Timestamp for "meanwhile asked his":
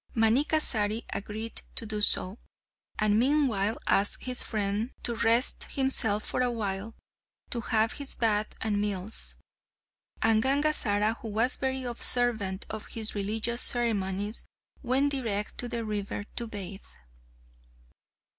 3.19-4.41